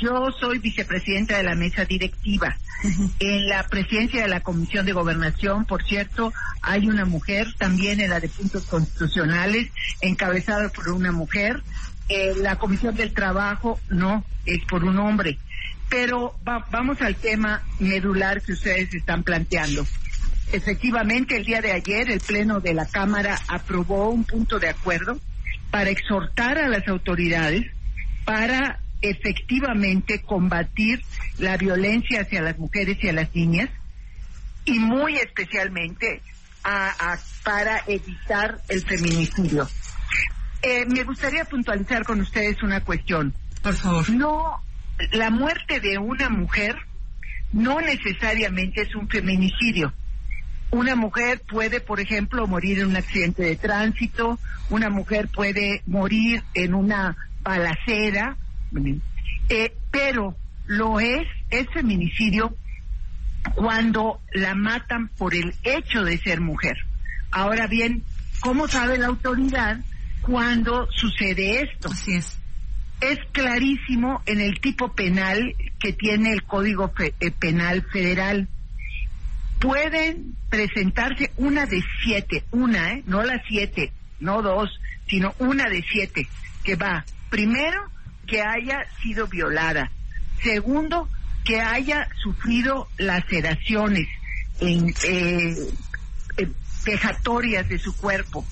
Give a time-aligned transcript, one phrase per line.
[0.00, 2.56] Yo soy vicepresidenta de la mesa directiva.
[3.20, 8.10] En la presidencia de la Comisión de Gobernación, por cierto, hay una mujer, también en
[8.10, 11.62] la de puntos constitucionales, encabezada por una mujer.
[12.08, 15.38] Eh, la Comisión del Trabajo no, es por un hombre.
[15.88, 19.86] Pero va- vamos al tema medular que ustedes están planteando.
[20.52, 25.20] Efectivamente, el día de ayer el Pleno de la Cámara aprobó un punto de acuerdo
[25.70, 27.70] para exhortar a las autoridades
[28.24, 31.02] para efectivamente combatir
[31.38, 33.68] la violencia hacia las mujeres y a las niñas
[34.64, 36.22] y muy especialmente
[36.64, 39.68] a- a- para evitar el feminicidio.
[40.62, 43.34] Eh, me gustaría puntualizar con ustedes una cuestión.
[43.62, 44.08] Por favor.
[44.10, 44.62] No,
[45.12, 46.76] la muerte de una mujer
[47.52, 49.92] no necesariamente es un feminicidio.
[50.70, 54.38] Una mujer puede, por ejemplo, morir en un accidente de tránsito,
[54.70, 58.36] una mujer puede morir en una balacera,
[59.48, 62.56] eh, pero lo es, es feminicidio
[63.54, 66.76] cuando la matan por el hecho de ser mujer.
[67.30, 68.04] Ahora bien,
[68.40, 69.78] ¿cómo sabe la autoridad
[70.20, 71.88] cuando sucede esto?
[71.90, 72.38] Así es.
[73.00, 78.48] es clarísimo en el tipo penal que tiene el Código Fe- eh, Penal Federal.
[79.60, 83.02] Pueden presentarse una de siete, una, ¿eh?
[83.06, 84.70] no las siete, no dos,
[85.08, 86.26] sino una de siete,
[86.64, 87.80] que va, primero,
[88.32, 89.90] que haya sido violada,
[90.42, 91.06] segundo,
[91.44, 94.08] que haya sufrido laceraciones
[94.58, 95.54] en, eh,
[96.38, 96.48] eh,
[96.82, 98.46] vejatorias de su cuerpo,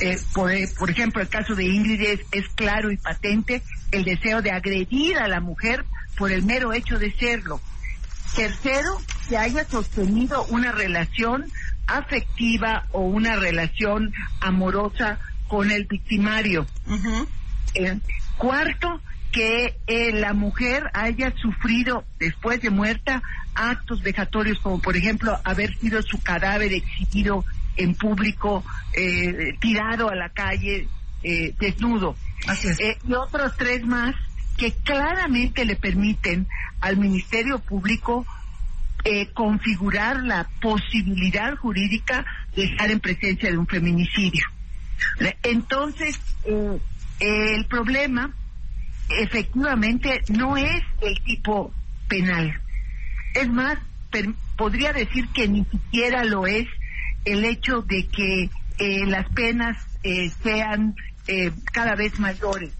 [0.00, 4.04] eh, por, eh, por ejemplo, el caso de Ingrid es, es claro y patente el
[4.04, 5.84] deseo de agredir a la mujer
[6.16, 7.60] por el mero hecho de serlo.
[8.36, 11.50] Tercero, que haya sostenido una relación
[11.88, 15.18] afectiva o una relación amorosa
[15.48, 16.68] con el victimario.
[17.74, 17.98] Eh,
[18.40, 23.22] cuarto, que eh, la mujer haya sufrido después de muerta
[23.54, 27.44] actos vejatorios como por ejemplo haber sido su cadáver exhibido
[27.76, 28.64] en público,
[28.94, 30.88] eh, tirado a la calle,
[31.22, 32.16] eh, desnudo.
[32.48, 32.80] Así es.
[32.80, 34.14] Eh, y otros tres más
[34.56, 36.48] que claramente le permiten
[36.80, 38.26] al Ministerio Público
[39.04, 42.24] eh, configurar la posibilidad jurídica
[42.56, 44.44] de estar en presencia de un feminicidio.
[45.42, 46.78] Entonces, eh,
[47.20, 48.34] el problema
[49.08, 51.72] efectivamente no es el tipo
[52.08, 52.60] penal.
[53.34, 53.78] Es más,
[54.10, 56.66] per- podría decir que ni siquiera lo es
[57.24, 60.94] el hecho de que eh, las penas eh, sean
[61.26, 62.72] eh, cada vez mayores.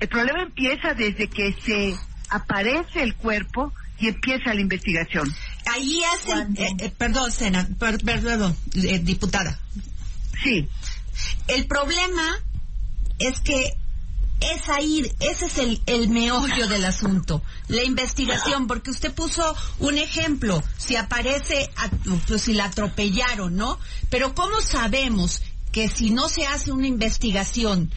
[0.00, 1.94] El problema empieza desde que se
[2.28, 5.32] aparece el cuerpo y empieza la investigación.
[5.66, 9.58] Ahí es el, Cuando- eh, eh, perdón, Sena, per- perdón, diputada.
[10.42, 10.68] Sí,
[11.46, 12.36] El problema
[13.26, 13.76] es que
[14.40, 19.98] es ahí, ese es el, el meollo del asunto, la investigación, porque usted puso un
[19.98, 21.70] ejemplo, si aparece,
[22.26, 23.78] pues si la atropellaron, ¿no?
[24.10, 27.92] Pero ¿cómo sabemos que si no se hace una investigación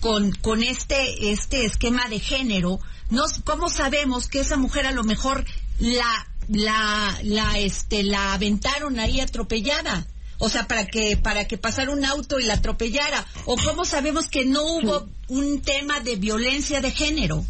[0.00, 5.02] con, con este, este esquema de género, no, ¿cómo sabemos que esa mujer a lo
[5.02, 5.44] mejor
[5.78, 10.06] la, la, la, este, la aventaron ahí atropellada?
[10.40, 13.24] O sea, para que, para que pasara un auto y la atropellara.
[13.44, 17.44] ¿O cómo sabemos que no hubo un tema de violencia de género?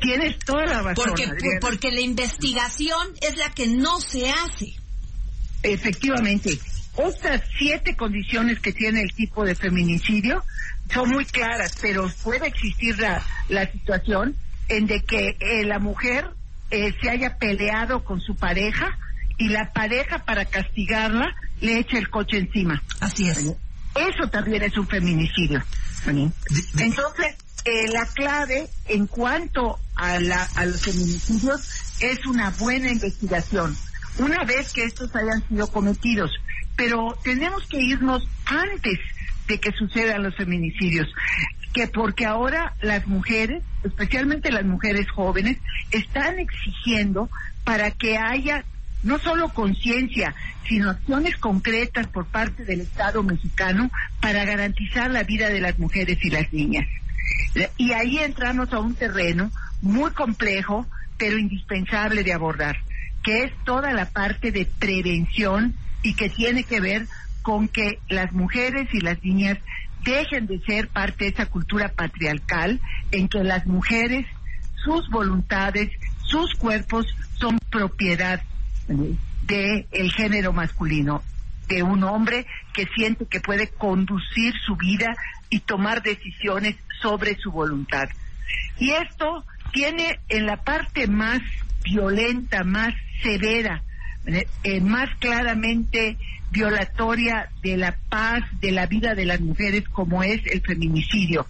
[0.00, 1.04] tienes toda la razón.
[1.06, 1.58] Porque, Adriana.
[1.60, 4.74] porque la investigación es la que no se hace.
[5.62, 6.50] Efectivamente,
[6.96, 10.44] estas siete condiciones que tiene el tipo de feminicidio
[10.92, 14.36] son muy claras, pero puede existir la, la situación
[14.68, 16.30] en de que eh, la mujer
[16.70, 18.98] eh, se haya peleado con su pareja
[19.36, 22.82] y la pareja para castigarla le echa el coche encima.
[23.00, 23.38] Así es.
[23.38, 25.62] Eso también es un feminicidio.
[26.06, 31.60] Entonces, eh, la clave en cuanto a, la, a los feminicidios
[32.00, 33.76] es una buena investigación.
[34.18, 36.30] Una vez que estos hayan sido cometidos,
[36.76, 38.98] pero tenemos que irnos antes
[39.48, 41.08] de que sucedan los feminicidios,
[41.72, 45.58] que porque ahora las mujeres, especialmente las mujeres jóvenes,
[45.90, 47.30] están exigiendo
[47.64, 48.64] para que haya
[49.02, 50.34] no solo conciencia,
[50.68, 53.90] sino acciones concretas por parte del Estado mexicano
[54.20, 56.86] para garantizar la vida de las mujeres y las niñas.
[57.76, 59.50] Y ahí entramos a un terreno
[59.80, 60.86] muy complejo,
[61.16, 62.76] pero indispensable de abordar,
[63.22, 67.06] que es toda la parte de prevención y que tiene que ver
[67.42, 69.58] con que las mujeres y las niñas
[70.04, 72.80] dejen de ser parte de esa cultura patriarcal
[73.10, 74.26] en que las mujeres,
[74.84, 75.90] sus voluntades,
[76.24, 77.06] sus cuerpos
[77.38, 78.42] son propiedad
[78.88, 81.22] del el género masculino,
[81.68, 85.14] de un hombre que siente que puede conducir su vida
[85.50, 88.08] y tomar decisiones sobre su voluntad.
[88.78, 91.40] Y esto tiene en la parte más
[91.84, 93.82] violenta, más severa,
[94.28, 96.16] eh, más claramente
[96.50, 101.46] violatoria de la paz, de la vida de las mujeres, como es el feminicidio,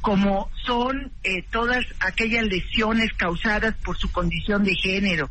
[0.00, 5.30] como son eh, todas aquellas lesiones causadas por su condición de género,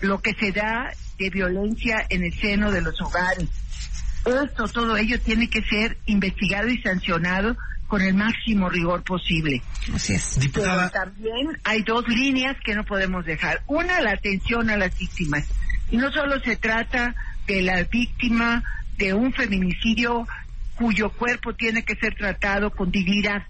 [0.00, 3.48] lo que se da de violencia en el seno de los hogares.
[4.24, 7.56] Esto, todo ello tiene que ser investigado y sancionado
[7.88, 9.62] con el máximo rigor posible.
[9.92, 10.38] Así es.
[10.54, 13.62] Pero también hay dos líneas que no podemos dejar.
[13.66, 15.44] Una, la atención a las víctimas.
[15.92, 17.14] Y no solo se trata
[17.46, 18.64] de la víctima
[18.96, 20.26] de un feminicidio
[20.74, 23.46] cuyo cuerpo tiene que ser tratado con dignidad,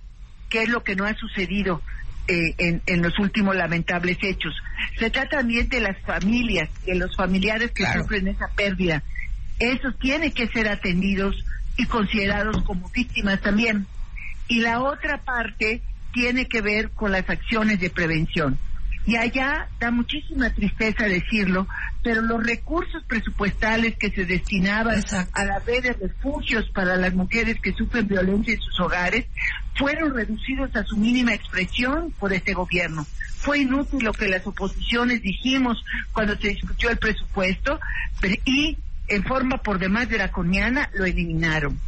[0.50, 1.80] que es lo que no ha sucedido
[2.28, 4.54] eh, en, en, los últimos lamentables hechos.
[4.98, 9.02] Se trata también de las familias, de los familiares que sufren esa pérdida.
[9.58, 11.36] Esos tienen que ser atendidos
[11.78, 13.86] y considerados como víctimas también
[14.48, 15.80] y la otra parte
[16.12, 18.58] tiene que ver con las acciones de prevención.
[19.04, 21.66] Y allá da muchísima tristeza decirlo,
[22.02, 25.02] pero los recursos presupuestales que se destinaban
[25.32, 29.26] a la red de refugios para las mujeres que sufren violencia en sus hogares
[29.74, 33.04] fueron reducidos a su mínima expresión por este gobierno.
[33.38, 37.80] Fue inútil lo que las oposiciones dijimos cuando se discutió el presupuesto
[38.44, 38.78] y
[39.08, 41.78] en forma por demás draconiana lo eliminaron.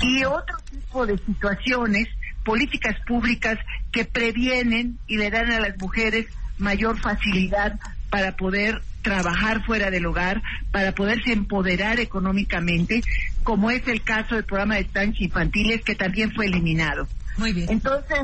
[0.00, 2.08] Y otro tipo de situaciones,
[2.44, 3.58] políticas públicas
[3.92, 6.26] que previenen y le dan a las mujeres
[6.58, 7.78] mayor facilidad
[8.10, 13.02] para poder trabajar fuera del hogar, para poderse empoderar económicamente,
[13.42, 17.08] como es el caso del programa de estancias infantiles que también fue eliminado.
[17.36, 17.68] Muy bien.
[17.70, 18.20] Entonces,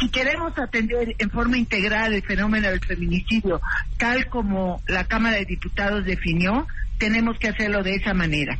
[0.00, 3.60] si queremos atender en forma integral el fenómeno del feminicidio,
[3.98, 6.66] tal como la Cámara de Diputados definió,
[6.98, 8.58] tenemos que hacerlo de esa manera.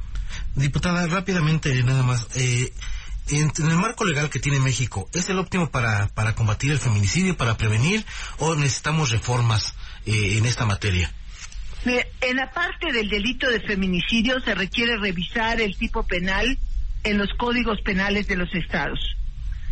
[0.55, 2.27] Diputada, rápidamente, nada más.
[2.37, 2.73] Eh,
[3.31, 7.37] en, el marco legal que tiene México, ¿es el óptimo para, para combatir el feminicidio,
[7.37, 8.05] para prevenir,
[8.39, 9.75] o necesitamos reformas
[10.07, 11.13] eh, en esta materia?
[11.85, 16.59] En la parte del delito de feminicidio se requiere revisar el tipo penal
[17.03, 19.01] en los códigos penales de los estados.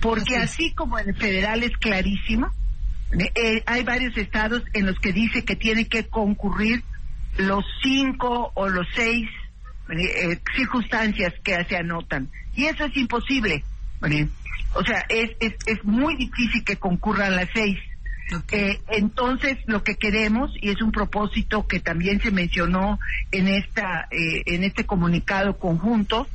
[0.00, 2.50] Porque así como en el federal es clarísimo,
[3.12, 6.82] eh, hay varios estados en los que dice que tiene que concurrir
[7.37, 9.29] los cinco o los seis
[9.93, 12.29] eh, circunstancias que se anotan.
[12.55, 13.65] Y eso es imposible.
[14.75, 17.79] O sea, es, es, es muy difícil que concurran las seis.
[18.53, 22.99] Eh, entonces, lo que queremos, y es un propósito que también se mencionó
[23.33, 26.29] en, esta, eh, en este comunicado conjunto,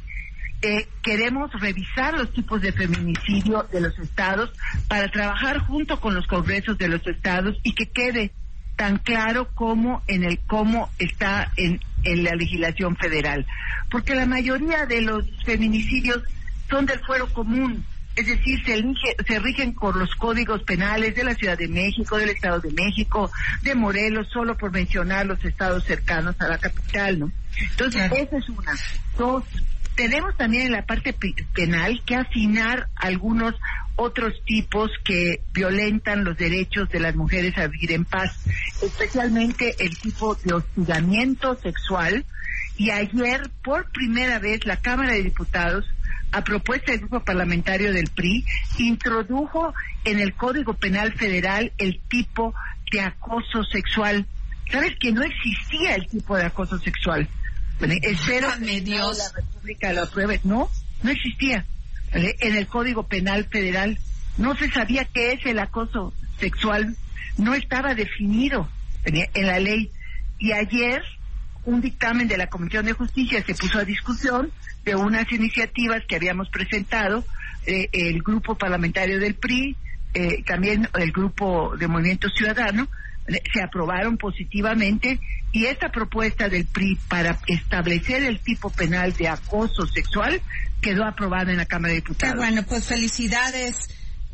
[0.62, 4.52] eh, queremos revisar los tipos de feminicidio de los estados
[4.88, 8.31] para trabajar junto con los congresos de los estados y que quede
[8.75, 13.46] tan claro como en el cómo está en, en la legislación federal.
[13.90, 16.24] Porque la mayoría de los feminicidios
[16.69, 17.86] son del fuero común,
[18.16, 18.81] es decir, se,
[19.28, 23.30] se rigen por los códigos penales de la Ciudad de México, del Estado de México,
[23.62, 27.31] de Morelos, solo por mencionar los estados cercanos a la capital, ¿no?
[27.71, 28.71] Entonces, esa es una.
[29.18, 29.44] Dos,
[29.95, 31.14] tenemos también en la parte
[31.54, 33.56] penal que afinar algunos
[33.95, 38.45] otros tipos que violentan los derechos de las mujeres a vivir en paz,
[38.81, 42.25] especialmente el tipo de hostigamiento sexual.
[42.78, 45.85] Y ayer, por primera vez, la Cámara de Diputados,
[46.31, 48.45] a propuesta del grupo parlamentario del PRI,
[48.80, 49.73] introdujo
[50.04, 52.54] en el Código Penal Federal el tipo
[52.92, 54.25] de acoso sexual.
[54.69, 57.30] ¿Sabes que no existía el tipo de acoso sexual?
[58.02, 60.40] espero que la República lo apruebe.
[60.44, 60.69] No,
[61.04, 61.66] no existía.
[62.16, 63.98] En el Código Penal Federal
[64.38, 66.95] no se sabía qué es el acoso sexual,
[67.38, 68.69] no estaba definido
[69.04, 69.92] en la ley.
[70.40, 71.04] Y ayer
[71.66, 74.52] un dictamen de la Comisión de Justicia se puso a discusión
[74.86, 77.26] de unas iniciativas que habíamos presentado
[77.66, 79.76] eh, el grupo parlamentario del PRI,
[80.14, 82.88] eh, también el grupo de Movimiento Ciudadano,
[83.27, 85.19] se aprobaron positivamente
[85.51, 90.41] y esta propuesta del PRI para establecer el tipo penal de acoso sexual
[90.81, 92.35] quedó aprobada en la Cámara de Diputados.
[92.35, 93.89] bueno, pues felicidades,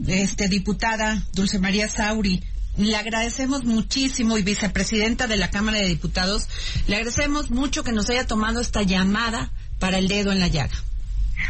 [0.07, 2.43] este diputada Dulce María Sauri.
[2.77, 6.47] Le agradecemos muchísimo y vicepresidenta de la Cámara de Diputados,
[6.87, 10.75] le agradecemos mucho que nos haya tomado esta llamada para el dedo en la llaga.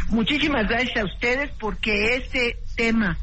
[0.08, 3.18] Muchísimas gracias a ustedes porque este tema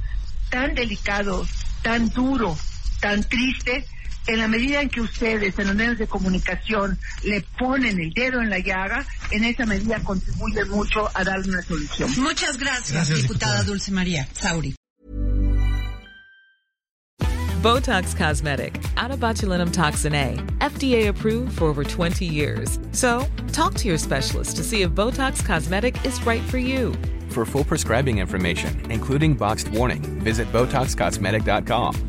[0.50, 1.46] tan delicado,
[1.82, 2.58] tan duro,
[3.02, 3.86] tan triste,
[4.30, 8.42] en la medida en que ustedes en los medios de comunicación le ponen el dedo
[8.42, 12.12] en la llaga, en esa medida contribuye mucho a darle una solución.
[12.18, 13.64] Muchas gracias, Gracias, diputada diputada.
[13.64, 14.76] Dulce María Sauri.
[17.62, 22.80] Botox Cosmetic, out of botulinum toxin A, FDA approved for over 20 years.
[22.94, 26.94] So, talk to your specialist to see if Botox Cosmetic is right for you.
[27.30, 32.09] For full prescribing information, including boxed warning, visit BotoxCosmetic.com